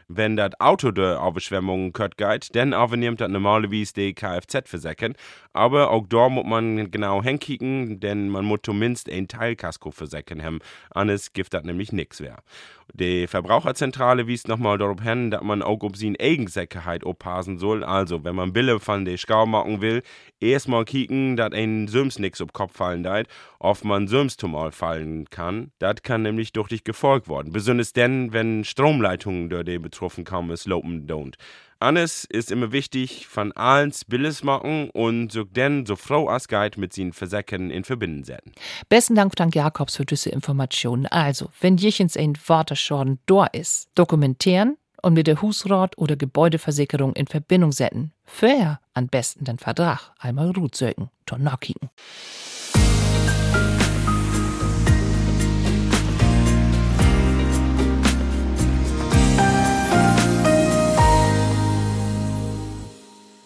Wenn 0.08 0.34
das 0.34 0.58
Auto 0.58 0.90
der 0.90 1.20
Überschwemmungen 1.24 1.92
kört 1.92 2.18
geht, 2.18 2.54
dann 2.56 2.72
übernimmt 2.72 3.20
das 3.20 3.30
normalerweise 3.30 3.94
die 3.94 4.14
Kfz-Versicherung. 4.14 5.14
Aber 5.52 5.92
auch 5.92 6.08
da 6.08 6.28
muss 6.28 6.44
man 6.44 6.90
genau 6.90 7.22
hinkicken, 7.22 8.00
denn 8.00 8.30
man 8.30 8.44
muss 8.44 8.60
zumindest 8.64 9.08
ein 9.08 9.28
Teilkasko 9.28 9.92
versichern 9.92 10.42
haben. 10.42 10.58
Anders 10.90 11.32
gibt 11.32 11.54
das 11.54 11.62
nämlich 11.62 11.92
nichts 11.92 12.18
mehr. 12.18 12.42
Die 12.92 13.26
Verbraucherzentrale 13.26 14.26
wies 14.26 14.46
nochmal 14.46 14.78
darauf 14.78 15.02
hin, 15.02 15.30
dass 15.30 15.42
man 15.42 15.62
auch 15.62 15.82
auf 15.82 15.96
seine 15.96 16.18
Eigensicherheit 16.20 17.04
aufpassen 17.04 17.58
soll. 17.58 17.82
Also, 17.82 18.24
wenn 18.24 18.36
man 18.36 18.52
Bille 18.52 18.78
von 18.78 19.04
der 19.04 19.16
Schau 19.16 19.46
machen 19.46 19.80
will, 19.80 20.02
erstmal 20.38 20.84
kicken, 20.84 21.36
dass 21.36 21.52
ein 21.52 21.88
Süms 21.88 22.18
nix 22.18 22.40
auf 22.40 22.52
Kopf 22.52 22.76
fallen 22.76 23.02
deit, 23.02 23.28
ob 23.58 23.84
man 23.84 24.06
Süms 24.06 24.36
zumal 24.36 24.70
fallen 24.70 25.28
kann. 25.30 25.72
Das 25.78 25.96
kann 26.02 26.22
nämlich 26.22 26.52
durch 26.52 26.68
dich 26.68 26.84
gefolgt 26.84 27.28
worden. 27.28 27.52
Besonders 27.52 27.92
denn, 27.92 28.32
wenn 28.32 28.64
Stromleitungen 28.64 29.48
durch 29.48 29.64
die 29.64 29.78
betroffen 29.78 30.24
kommen, 30.24 30.50
es 30.50 30.66
lopen 30.66 31.06
don't. 31.06 31.34
Annes 31.84 32.24
ist 32.24 32.50
immer 32.50 32.72
wichtig, 32.72 33.26
von 33.26 33.52
allen 33.52 33.92
Billes 34.08 34.42
machen 34.42 34.90
und 34.90 35.30
so 35.30 35.44
denn 35.44 35.84
so 35.84 35.96
Frau 35.96 36.28
als 36.28 36.48
Guide 36.48 36.80
mit 36.80 36.94
seinen 36.94 37.12
Versäcken 37.12 37.70
in 37.70 37.84
Verbindung 37.84 38.24
setzen. 38.24 38.52
Besten 38.88 39.14
Dank, 39.14 39.34
Frank 39.36 39.54
Jakobs, 39.54 39.96
für 39.96 40.06
diese 40.06 40.30
Informationen. 40.30 41.06
Also, 41.06 41.50
wenn 41.60 41.76
jechens 41.76 42.16
ein 42.16 42.38
Waterschaden 42.46 43.18
da 43.26 43.44
ist, 43.46 43.88
dokumentieren 43.94 44.78
und 45.02 45.12
mit 45.12 45.26
der 45.26 45.42
Husrat 45.42 45.98
oder 45.98 46.16
Gebäudeversicherung 46.16 47.14
in 47.14 47.26
Verbindung 47.26 47.72
setzen. 47.72 48.12
Vorher 48.24 48.80
am 48.94 49.08
besten 49.08 49.44
den 49.44 49.58
Vertrag 49.58 50.12
einmal 50.18 50.52
gut 50.54 50.74
söken, 50.74 51.10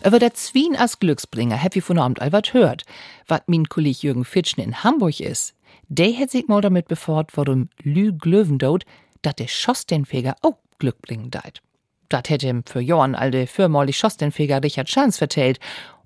Über 0.08 0.18
der 0.18 0.32
Zwien 0.32 0.74
als 0.74 1.00
Glücksbringer 1.00 1.60
ich 1.74 1.84
von 1.84 1.98
Abend 1.98 2.22
Albert 2.22 2.54
hört. 2.54 2.84
Wat 3.26 3.46
min 3.46 3.68
Kollege 3.68 3.98
Jürgen 4.06 4.24
Fitschen 4.24 4.62
in 4.62 4.82
Hamburg 4.82 5.20
is, 5.20 5.52
der 5.88 6.10
hätt 6.10 6.30
sich 6.30 6.48
mal 6.48 6.62
damit 6.62 6.88
befort, 6.88 7.32
warum 7.36 7.68
Lü 7.82 8.14
Glöwen 8.14 8.56
dort, 8.56 8.86
dat 9.20 9.38
der 9.38 9.48
Schosstenfeger 9.48 10.36
auch 10.40 10.56
Glück 10.78 11.02
bringen 11.02 11.30
deit. 11.30 11.60
Dat 12.08 12.30
hätte 12.30 12.48
ihm 12.48 12.62
für 12.64 12.80
Johann 12.80 13.14
alte 13.14 13.46
fürmaulig 13.46 13.98
Schosstenfeger 13.98 14.62
Richard 14.62 14.88
Schanz 14.88 15.18
vertellt. 15.18 15.60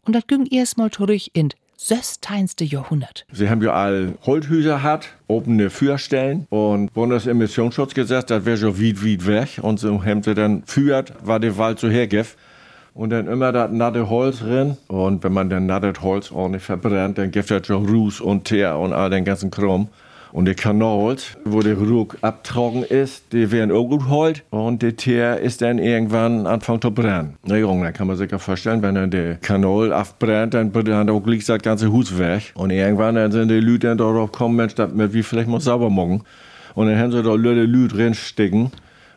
Und 0.04 0.16
dat 0.16 0.26
ging 0.26 0.46
erstmal 0.46 0.90
zurück 0.90 1.22
in 1.32 1.50
sösteinste 1.76 2.64
Jahrhundert. 2.64 3.24
Sie 3.30 3.48
haben 3.48 3.62
ja 3.62 3.72
all 3.72 4.18
Holthüser 4.26 4.82
hat, 4.82 5.10
offene 5.28 5.70
Führstellen 5.70 6.48
und 6.50 6.92
Bundesemissionsschutzgesetz, 6.92 8.26
das 8.26 8.44
wäre 8.44 8.56
schon 8.56 8.80
weit, 8.80 9.04
weit 9.04 9.26
weg. 9.28 9.60
Und 9.62 9.78
so 9.78 10.04
haben 10.04 10.24
sie 10.24 10.34
dann 10.34 10.64
führt, 10.64 11.14
war 11.24 11.38
der 11.38 11.56
Wald 11.56 11.78
so 11.78 11.88
hergift 11.88 12.36
und 12.94 13.10
dann 13.10 13.26
immer 13.26 13.52
das 13.52 13.70
natte 13.70 14.08
Holz 14.08 14.40
drin. 14.40 14.76
Und 14.88 15.24
wenn 15.24 15.32
man 15.32 15.50
dann 15.50 15.66
nattes 15.66 16.02
Holz 16.02 16.30
ordentlich 16.30 16.62
verbrennt, 16.62 17.18
dann 17.18 17.30
gibt 17.30 17.50
es 17.50 17.66
schon 17.66 17.86
Ruß 17.86 18.20
und 18.20 18.44
Teer 18.44 18.78
und 18.78 18.92
all 18.92 19.10
den 19.10 19.24
ganzen 19.24 19.50
Krumm. 19.50 19.88
Und 20.32 20.46
die 20.46 20.54
Kanals, 20.54 21.36
wo 21.44 21.60
der 21.60 21.76
Ruck 21.76 22.16
abtrocken 22.22 22.84
ist, 22.84 23.34
die 23.34 23.52
werden 23.52 23.70
auch 23.70 23.84
gut 23.84 24.08
holt. 24.08 24.44
Und 24.48 24.80
der 24.80 24.96
Teer 24.96 25.38
ist 25.38 25.60
dann 25.60 25.78
irgendwann 25.78 26.46
anfangen 26.46 26.80
zu 26.80 26.90
brennen. 26.90 27.36
Na 27.44 27.58
Junge, 27.58 27.84
dann 27.84 27.92
kann 27.92 28.06
man 28.06 28.16
sich 28.16 28.30
ja 28.30 28.38
vorstellen, 28.38 28.80
wenn 28.80 28.94
dann 28.94 29.10
der 29.10 29.36
Kanal 29.36 29.92
abbrennt, 29.92 30.54
dann 30.54 30.72
brennt 30.72 31.10
auch 31.10 31.20
gleich 31.20 31.44
das 31.44 31.60
ganze 31.60 31.92
Hus 31.92 32.18
weg. 32.18 32.52
Und 32.54 32.70
irgendwann 32.70 33.14
dann 33.14 33.30
sind 33.30 33.50
die 33.50 33.60
Leute 33.60 33.88
dann 33.88 33.98
darauf 33.98 34.32
gekommen, 34.32 34.56
Mensch, 34.56 34.74
das 34.74 34.90
wir 34.94 35.24
vielleicht 35.24 35.48
mal 35.48 35.60
sauber 35.60 35.90
machen. 35.90 36.22
Und 36.74 36.86
dann 36.86 36.98
haben 36.98 37.12
sie 37.12 37.22
da 37.22 37.34
Leute 37.34 37.64
Lüt 37.64 37.94
reinstecken 37.94 38.72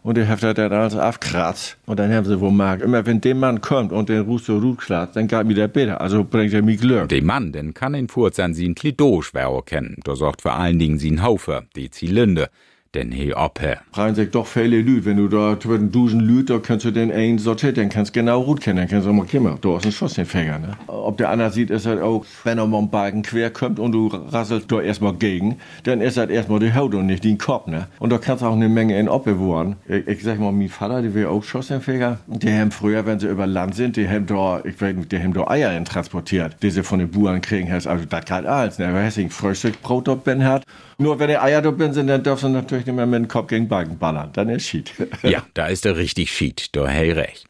und 0.05 0.17
der 0.17 0.25
Hefter 0.25 0.53
dann 0.53 0.71
alles 0.71 0.95
abkratzt. 0.95 1.77
Und 1.87 1.97
dann 1.97 2.13
haben 2.13 2.25
sie 2.25 2.39
wohl 2.39 2.49
gemerkt, 2.49 2.83
immer 2.83 3.03
wenn 3.07 3.21
der 3.21 3.33
Mann 3.33 3.59
kommt 3.59 3.91
und 3.91 4.07
den 4.07 4.21
Ruf 4.21 4.43
so 4.43 4.59
gut 4.59 4.77
klagt, 4.77 5.15
dann 5.15 5.27
geht 5.27 5.45
mir 5.47 5.55
der 5.55 5.67
besser. 5.67 5.99
Also 5.99 6.23
bringt 6.23 6.53
er 6.53 6.61
mich 6.61 6.79
Glück. 6.79 7.09
Der 7.09 7.23
Mann, 7.23 7.51
den 7.51 7.73
kann 7.73 7.95
in 7.95 8.07
Furz 8.07 8.39
an 8.39 8.53
sie 8.53 8.67
ein 8.67 8.75
Klidoschwer 8.75 9.63
kennen. 9.65 9.97
Da 10.03 10.15
sorgt 10.15 10.43
vor 10.43 10.53
allen 10.53 10.77
Dingen 10.77 10.99
sie 10.99 11.09
ein 11.09 11.23
Haufe, 11.23 11.63
die 11.75 11.89
Zylinder 11.89 12.49
denn 12.95 13.11
he 13.11 13.33
oppe. 13.33 13.77
Rein 13.93 14.15
sich 14.15 14.31
doch 14.31 14.47
viele 14.47 14.81
Lüd. 14.81 15.05
Wenn 15.05 15.17
du 15.17 15.27
da 15.27 15.59
zwischen 15.59 15.91
Dusen 15.91 16.19
Lüd, 16.19 16.49
da 16.49 16.59
kannst 16.59 16.85
du 16.85 16.91
den 16.91 17.11
einen 17.11 17.37
sortieren, 17.37 17.75
dann 17.75 17.89
kannst 17.89 18.15
du 18.15 18.19
genau 18.19 18.43
gut 18.43 18.61
kennen, 18.61 18.77
dann 18.77 18.87
kannst 18.87 19.07
du 19.07 19.13
mal 19.13 19.25
kommen. 19.25 19.57
Du 19.61 19.75
hast 19.75 19.83
einen 19.83 19.91
Schuss 19.91 20.13
den 20.13 20.25
Fänger, 20.25 20.59
ne? 20.59 20.71
Ob 20.87 21.17
der 21.17 21.29
andere 21.29 21.51
sieht, 21.51 21.69
ist 21.69 21.85
halt 21.85 22.01
auch, 22.01 22.25
wenn 22.43 22.57
er 22.57 22.67
mal 22.67 22.79
einen 22.79 22.89
Balken 22.89 23.21
quer 23.21 23.51
kommt 23.51 23.79
und 23.79 23.91
du 23.91 24.07
rasselst 24.07 24.71
da 24.71 24.81
erstmal 24.81 25.13
gegen, 25.13 25.57
dann 25.83 26.01
ist 26.01 26.17
halt 26.17 26.31
erstmal 26.31 26.59
die 26.59 26.73
Haut 26.73 26.95
und 26.95 27.05
nicht 27.05 27.23
den 27.23 27.37
Kopf, 27.37 27.67
ne? 27.67 27.87
Und 27.99 28.11
da 28.11 28.17
kannst 28.17 28.41
du 28.41 28.47
auch 28.47 28.53
eine 28.53 28.69
Menge 28.69 28.97
in 28.99 29.09
Oppe 29.09 29.39
wohnen. 29.39 29.75
Ich, 29.87 30.07
ich 30.07 30.23
sag 30.23 30.39
mal, 30.39 30.51
mein 30.51 30.69
Vater, 30.69 31.01
der 31.01 31.13
wäre 31.13 31.29
auch 31.29 31.43
Schossenfäger. 31.43 32.19
Die 32.27 32.51
haben 32.51 32.71
früher, 32.71 33.05
wenn 33.05 33.19
sie 33.19 33.27
über 33.27 33.45
Land 33.45 33.75
sind, 33.75 33.97
die 33.97 34.07
haben 34.07 34.25
da, 34.25 34.61
ich 34.63 34.79
weiß 34.79 34.95
nicht, 34.95 35.11
die 35.11 35.19
haben 35.19 35.33
da 35.33 35.47
Eier 35.47 35.83
transportiert, 35.83 36.57
die 36.61 36.71
sie 36.71 36.83
von 36.83 36.99
den 36.99 37.09
Buren 37.09 37.41
kriegen. 37.41 37.71
Also, 37.71 37.89
das 38.09 38.25
kann 38.25 38.45
alles, 38.45 38.79
ne? 38.79 38.93
Weil 38.93 39.11
Frühstück 39.29 39.81
Brot 39.81 40.07
dort 40.07 40.23
bin 40.23 40.43
hat. 40.43 40.63
Nur 40.97 41.19
wenn 41.19 41.27
die 41.27 41.37
Eier 41.37 41.61
da 41.61 41.73
sind, 41.91 42.07
dann 42.07 42.23
dürfen 42.23 42.47
sie 42.47 42.53
natürlich 42.53 42.84
nicht 42.85 42.95
mehr 42.95 43.05
mit 43.05 43.19
dem 43.19 43.27
Kopf 43.27 43.47
gegen 43.47 43.67
Balken 43.67 43.97
ballern. 43.97 44.31
Dann 44.33 44.49
ist 44.49 44.67
Schied. 44.67 44.91
ja, 45.23 45.45
da 45.53 45.67
ist 45.67 45.85
er 45.85 45.97
richtig 45.97 46.31
Schied. 46.31 46.75
Da 46.75 46.87
hey 46.87 47.11
recht. 47.11 47.45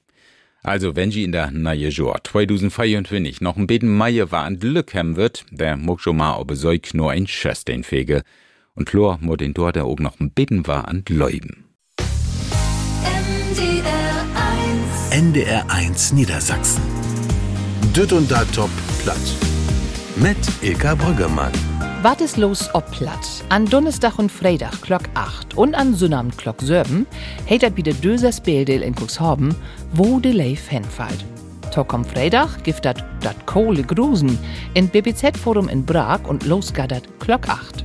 Also, 0.63 0.96
wenn 0.96 1.12
sie 1.12 1.24
in 1.24 1.32
der 1.32 1.51
neue 1.51 1.89
Jahr 1.89 2.24
2024 2.24 3.39
noch 3.39 3.56
ein 3.56 3.68
bisschen 3.68 3.96
Meier 3.96 4.32
war 4.32 4.48
und 4.48 4.60
Glück 4.60 4.96
haben 4.96 5.15
wird, 5.15 5.46
der 5.51 5.77
muss 5.77 6.01
schon 6.01 6.18
mal 6.18 6.38
ob 6.38 6.51
nur 6.94 7.12
ein 7.12 7.27
Schöstein 7.27 7.84
fege. 7.84 8.24
Und 8.74 8.89
Chlor 8.89 9.20
muss 9.22 9.38
den 9.38 9.54
dort 9.54 9.77
auch 9.77 10.00
noch 10.00 10.20
ein 10.20 10.32
bisschen 10.32 10.65
war 10.65 10.88
und 10.89 11.10
läuben. 11.10 11.65
NDR 15.12 15.65
1 15.70 16.13
Niedersachsen. 16.13 16.84
Düt 17.96 18.12
und 18.12 18.30
da 18.30 18.44
top 18.46 18.72
platt. 19.04 19.18
Mit 20.15 20.38
Ilka 20.62 20.96
Brüggemann. 20.96 21.75
Was 22.05 22.21
ist 22.21 22.38
los 22.38 22.69
ob 22.75 22.91
platt? 22.91 23.43
An 23.50 23.65
Donnerstag 23.65 24.19
und 24.19 24.31
Freitag 24.31 24.79
Glock 24.83 25.01
8 25.15 25.57
und 25.57 25.74
an 25.74 25.95
Sonnabend 25.95 26.38
Glock 26.38 26.62
7 26.62 27.07
hättet 27.47 27.75
wieder 27.77 27.93
Dösers 27.93 28.39
Bildel 28.39 28.83
in 28.83 28.93
Cuxhaven, 28.93 29.55
wo 29.91 30.19
de 30.19 30.31
Leif 30.31 30.67
hinfällt. 30.67 31.25
Tok 31.74 31.95
am 31.95 32.05
Freitag 32.05 32.63
gibt 32.63 32.85
dat 32.85 33.03
dat 33.21 33.47
Kohle 33.47 33.81
Grusen 33.81 34.38
in 34.75 34.88
BBZ-Forum 34.88 35.67
in 35.67 35.83
Prag 35.83 36.19
und 36.27 36.45
losgattert 36.45 37.07
Glock 37.19 37.50
8. 37.50 37.83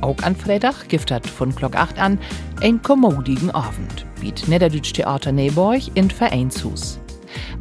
Auch 0.00 0.20
an 0.24 0.34
Freitag 0.34 0.88
gibt 0.88 1.08
dat 1.08 1.24
von 1.24 1.54
Glock 1.54 1.76
8 1.76 1.96
an 2.00 2.18
ein 2.62 2.82
kommodigen 2.82 3.52
Abend, 3.52 4.04
biet 4.20 4.48
Niederdütsch 4.48 4.94
Theater 4.94 5.30
Neborg 5.30 5.82
in 5.94 6.10
Vereinshus. 6.10 6.98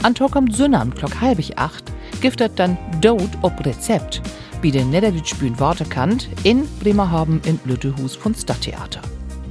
An 0.02 0.16
Tok 0.16 0.36
am 0.36 0.50
Sonnabend 0.50 0.96
Glock 0.96 1.22
halbig 1.22 1.60
8 1.60 1.84
gibt 2.20 2.42
dat 2.42 2.58
dann 2.58 2.80
Dot 3.00 3.30
ob 3.44 3.64
Rezept, 3.64 4.24
wie 4.62 4.72
den 4.72 4.90
Niederdütschbühn 4.90 5.60
Worte 5.60 5.86
kannt, 5.86 6.30
in 6.44 6.68
Bremerhaven 6.80 7.42
im 7.46 7.60
Lüttehus 7.66 8.16
von 8.16 8.36
Stadttheater. 8.36 9.02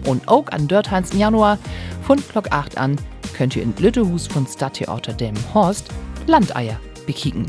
Und 0.07 0.29
auch 0.29 0.49
an 0.49 0.69
Dörthans 0.69 1.13
Januar 1.13 1.59
von 2.03 2.23
Glock 2.33 2.53
8 2.53 2.79
an 2.79 2.97
könnt 3.37 3.57
ihr 3.57 3.63
in 3.63 3.75
Lüttehus 3.79 4.27
von 4.27 4.47
Stadttheater 4.47 5.13
dem 5.13 5.35
Horst 5.55 5.89
Landeier 6.27 6.81
bekicken. 7.07 7.47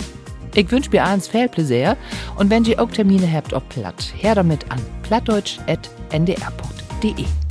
Ich 0.55 0.71
wünsche 0.71 0.89
mir 0.89 1.03
allen 1.03 1.21
viel 1.21 1.47
Pläsier 1.47 1.95
und 2.37 2.49
wenn 2.49 2.65
ihr 2.65 2.81
auch 2.81 2.91
Termine 2.91 3.31
habt 3.31 3.53
ob 3.53 3.69
platt, 3.69 4.13
her 4.17 4.33
damit 4.35 4.71
an 4.71 4.79
plattdeutsch.ndr.de. 5.03 7.48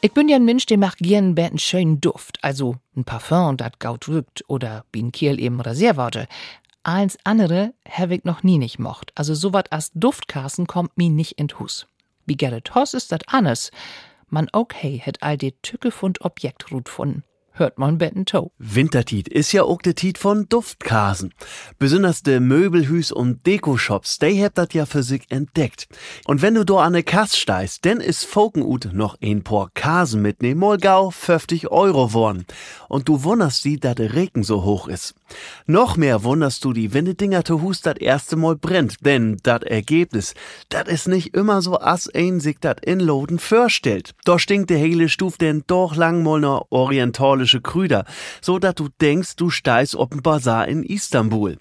Ich 0.00 0.12
bin 0.12 0.28
ja 0.28 0.36
ein 0.36 0.44
Mensch, 0.44 0.64
der 0.66 0.78
macht 0.78 0.98
gern 0.98 1.36
einen 1.36 1.58
schönen 1.58 2.00
Duft, 2.00 2.38
also 2.42 2.76
ein 2.96 3.04
Parfum, 3.04 3.56
dat 3.56 3.80
gaut 3.80 4.06
wirkt 4.06 4.44
oder 4.46 4.84
wie 4.92 5.02
ein 5.02 5.10
Kiel 5.10 5.40
eben 5.40 5.60
Rasierworte. 5.60 6.28
Eins 6.84 7.18
andere 7.24 7.74
habe 7.90 8.14
ich 8.14 8.24
noch 8.24 8.44
nie 8.44 8.58
nicht 8.58 8.78
mocht, 8.78 9.10
also 9.16 9.34
so 9.34 9.52
wat 9.52 9.72
als 9.72 9.90
Duftkassen 9.94 10.68
kommt 10.68 10.96
mi 10.96 11.08
nicht 11.08 11.32
in 11.32 11.48
Hus. 11.58 11.88
Wie 12.26 12.36
Gerrit 12.36 12.76
Hoss 12.76 12.94
ist 12.94 13.10
dat 13.10 13.24
anders. 13.26 13.72
Man 14.28 14.48
okay 14.52 15.00
het 15.02 15.20
all 15.24 15.36
de 15.36 15.54
Tücke 15.62 15.90
von 15.90 16.12
Objektrut 16.20 16.88
von. 16.88 17.24
Hört 17.58 17.76
man 17.76 17.98
betten 17.98 18.24
to. 18.24 18.52
Wintertiet 18.58 19.26
ist 19.26 19.50
ja 19.50 19.64
auch 19.64 19.82
de 19.82 19.92
Tiet 19.92 20.16
von 20.16 20.48
Duftkasen. 20.48 21.34
Besonders 21.80 22.22
de 22.22 22.38
Möbelhüs 22.38 23.10
und 23.10 23.44
Dekoshops, 23.46 24.20
die 24.20 24.44
habt 24.44 24.58
dat 24.58 24.74
ja 24.74 24.86
für 24.86 25.02
sich 25.02 25.22
entdeckt. 25.28 25.88
Und 26.24 26.40
wenn 26.40 26.54
du 26.54 26.64
do 26.64 26.78
an 26.78 26.92
ne 26.92 27.02
Kass 27.02 27.36
steist, 27.36 27.84
denn 27.84 27.98
is 27.98 28.22
Fokenut 28.22 28.90
noch 28.92 29.16
ein 29.20 29.42
paar 29.42 29.70
Kasen 29.74 30.22
mitnehmen, 30.22 30.60
mal 30.60 30.78
gau 30.78 31.10
50 31.10 31.72
Euro 31.72 32.12
worn. 32.12 32.44
Und 32.88 33.08
du 33.08 33.24
wunderst 33.24 33.64
die, 33.64 33.80
dat 33.80 33.98
de 33.98 34.12
Regen 34.12 34.44
so 34.44 34.62
hoch 34.62 34.86
is. 34.86 35.16
Noch 35.66 35.96
mehr 35.96 36.22
wunderst 36.22 36.64
du 36.64 36.72
die, 36.72 36.94
wenn 36.94 37.06
de 37.06 37.14
Dinger 37.14 37.42
to 37.42 37.60
Hus 37.60 37.80
dat 37.80 37.98
erste 37.98 38.36
Mal 38.36 38.54
brennt, 38.54 39.04
denn 39.04 39.36
dat 39.42 39.64
Ergebnis, 39.64 40.34
dat 40.68 40.86
is 40.86 41.08
nicht 41.08 41.34
immer 41.34 41.60
so 41.60 41.76
as 41.76 42.08
ein 42.08 42.38
sich 42.38 42.60
dat 42.60 42.84
in 42.84 43.00
Loden 43.00 43.40
vorstellt. 43.40 44.14
Da 44.24 44.38
stinkt 44.38 44.70
de 44.70 44.78
hele 44.78 45.08
Stuf 45.08 45.38
denn 45.38 45.64
doch 45.66 45.96
lang 45.96 46.22
mal 46.22 46.38
ne 46.38 46.62
orientalische 46.70 47.47
Krüder, 47.60 48.04
so 48.40 48.58
dat 48.58 48.78
du 48.78 48.88
denkst, 49.00 49.36
du 49.36 49.50
steigst 49.50 49.96
op'n 49.96 50.22
Bazar 50.22 50.68
in 50.68 50.82
Istanbul. 50.82 51.56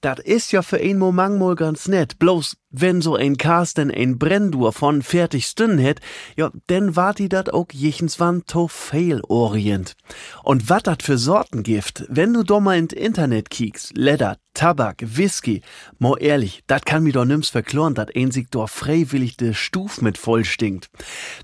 Dat 0.00 0.20
is 0.20 0.50
ja 0.50 0.62
für 0.62 0.78
ein 0.78 0.98
Moment 0.98 1.38
mal 1.38 1.56
ganz 1.56 1.88
nett, 1.88 2.18
bloß 2.18 2.56
wenn 2.70 3.00
so 3.00 3.14
ein 3.14 3.36
Carsten 3.36 3.90
ein 3.90 4.18
Brenndur 4.18 4.72
von 4.72 5.02
fertig 5.02 5.46
Stunden 5.46 5.78
hätt, 5.78 6.00
ja, 6.36 6.50
denn 6.68 6.96
wart 6.96 7.18
die 7.18 7.28
dat 7.28 7.52
auch 7.52 7.68
jichens 7.72 8.20
wann 8.20 8.44
to 8.46 8.68
fail 8.68 9.20
orient. 9.28 9.94
Und 10.42 10.68
wat 10.68 10.86
dat 10.86 11.02
für 11.02 11.18
Sorten 11.18 11.62
gift, 11.62 12.04
wenn 12.08 12.32
du 12.34 12.42
doch 12.42 12.60
mal 12.60 12.78
ins 12.78 12.92
Internet 12.92 13.50
kiekst, 13.50 13.96
Leder, 13.96 14.36
Tabak, 14.58 15.04
Whisky, 15.06 15.62
mo 16.00 16.16
ehrlich, 16.16 16.64
dat 16.66 16.84
kann 16.84 17.04
mi 17.04 17.12
doch 17.12 17.24
nimm's 17.24 17.48
verkloren, 17.48 17.94
dat 17.94 18.16
ein 18.16 18.32
sich 18.32 18.48
doch 18.50 18.68
freiwillig 18.68 19.36
de 19.36 19.54
Stuf 19.54 20.02
mit 20.02 20.18
voll 20.18 20.44
stinkt. 20.44 20.90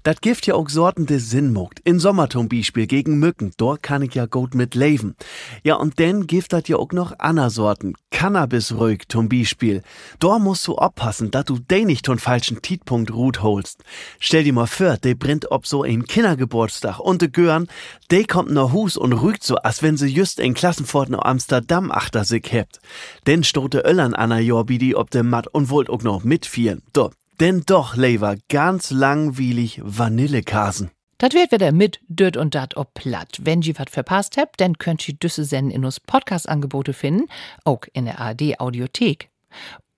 Dat 0.02 0.20
gift 0.20 0.48
ja 0.48 0.56
auch 0.56 0.68
Sorten 0.68 1.06
de 1.06 1.18
Sinn 1.18 1.52
mogt. 1.52 1.78
In 1.84 2.00
Sommer 2.00 2.28
zum 2.28 2.48
Beispiel 2.48 2.88
gegen 2.88 3.20
Mücken, 3.20 3.52
dort 3.56 3.84
kann 3.84 4.02
ich 4.02 4.14
ja 4.14 4.26
gut 4.26 4.56
mit 4.56 4.74
leben. 4.74 5.14
Ja, 5.62 5.76
und 5.76 6.00
denn 6.00 6.26
gift 6.26 6.52
dat 6.52 6.68
ja 6.68 6.76
auch 6.76 6.90
noch 6.90 7.14
Anna 7.18 7.50
Sorten. 7.50 7.94
Cannabis-Rög 8.10 9.04
zum 9.08 9.28
Beispiel. 9.28 9.82
Dort 10.18 10.42
musst 10.42 10.66
du 10.66 10.76
oppassen, 10.76 11.13
dat 11.20 11.48
du 11.48 11.58
de 11.58 11.84
nicht 11.84 12.04
ton 12.04 12.18
falschen 12.18 12.60
Tietpunkt 12.62 13.12
Rut 13.12 13.42
holst. 13.42 13.82
Stell 14.18 14.44
dir 14.44 14.52
mal 14.52 14.66
vor, 14.66 14.96
de 14.96 15.14
brennt 15.14 15.50
ob 15.50 15.66
so 15.66 15.82
ein 15.82 16.04
Kindergeburtstag 16.04 16.98
und 16.98 17.22
de 17.22 17.28
Gören, 17.28 17.68
de 18.10 18.24
kommt 18.24 18.50
nach 18.50 18.72
Hus 18.72 18.96
und 18.96 19.12
rügt 19.12 19.44
so, 19.44 19.56
als 19.56 19.82
wenn 19.82 19.96
sie 19.96 20.08
just 20.08 20.40
ein 20.40 20.54
Klassenfort 20.54 21.10
nach 21.10 21.24
Amsterdam 21.24 21.90
achter 21.90 22.24
sich 22.24 22.52
hebt. 22.52 22.80
Denn 23.26 23.44
stote 23.44 23.80
Öllern 23.80 24.14
Anna 24.14 24.40
Jorbidi 24.40 24.94
ob 24.94 25.10
de 25.10 25.22
Matt 25.22 25.48
und 25.48 25.70
wollt 25.70 25.90
auch 25.90 26.02
noch 26.02 26.24
mitfieren. 26.24 26.82
Do, 26.92 27.10
denn 27.40 27.62
doch, 27.66 27.96
Lever, 27.96 28.36
ganz 28.48 28.90
langweilig 28.90 29.80
Vanillekasen. 29.82 30.90
Dat 31.18 31.32
wird 31.32 31.52
wieder 31.52 31.72
mit 31.72 32.00
Död 32.08 32.36
und 32.36 32.54
Dat 32.54 32.76
ob 32.76 32.92
platt. 32.94 33.38
Wenn 33.42 33.62
ihr 33.62 33.78
wat 33.78 33.90
verpasst 33.90 34.36
habt, 34.36 34.60
dann 34.60 34.78
könnt 34.78 35.08
ihr 35.08 35.14
Düsse 35.14 35.44
senden 35.44 35.70
in 35.70 35.84
uns 35.84 36.00
Podcast-Angebote 36.00 36.92
finden, 36.92 37.28
auch 37.64 37.82
in 37.92 38.04
der 38.06 38.20
ARD 38.20 38.60
Audiothek. 38.60 39.30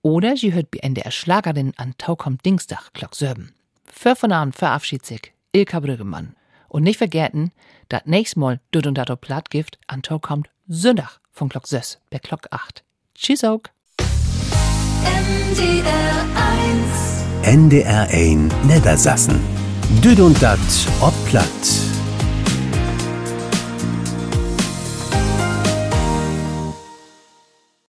Oder 0.07 0.35
ihr 0.35 0.53
hört 0.53 0.71
bei 0.71 0.79
NDR 0.79 1.11
Schlagerin 1.11 1.73
an 1.75 1.93
Taukommt 1.97 2.45
Dienstag, 2.45 2.93
Glock 2.93 3.13
7. 3.13 3.53
Für 3.91 4.15
von 4.15 4.31
Abend 4.31 4.55
verabschiedet 4.55 5.05
sich 5.05 5.33
Ilka 5.51 5.81
Brüggemann. 5.81 6.37
Und 6.69 6.83
nicht 6.83 6.95
vergessen, 6.95 7.51
dat 7.89 8.07
nächst 8.07 8.37
Mal 8.37 8.61
Död 8.73 8.87
und 8.87 8.97
Dat 8.97 9.09
ob 9.09 9.19
platt 9.19 9.49
gift 9.49 9.77
an 9.87 10.03
Taukommt 10.03 10.49
Sonntag 10.65 11.19
von 11.33 11.49
Glock 11.49 11.67
6 11.67 11.99
bei 12.09 12.19
Glock 12.19 12.43
8. 12.51 12.85
Tschüss 13.15 13.43
auch. 13.43 13.59
NDR 15.03 16.25
1 17.43 17.53
NDR 17.55 18.07
1 18.09 18.53
Niedersassen. 18.63 19.41
Düd 20.01 20.21
und 20.21 20.41
Dat 20.41 20.57
ob 21.01 21.13
platt. 21.25 21.96